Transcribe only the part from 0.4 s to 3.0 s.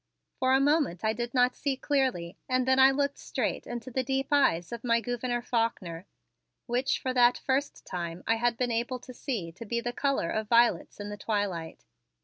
a moment I did not see clearly and then I